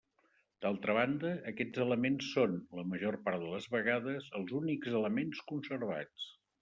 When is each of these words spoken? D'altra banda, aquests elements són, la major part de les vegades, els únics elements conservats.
D'altra 0.65 0.93
banda, 0.97 1.33
aquests 1.51 1.83
elements 1.85 2.31
són, 2.37 2.57
la 2.79 2.87
major 2.93 3.17
part 3.27 3.45
de 3.47 3.51
les 3.53 3.67
vegades, 3.75 4.31
els 4.41 4.55
únics 4.61 4.97
elements 5.01 5.45
conservats. 5.53 6.27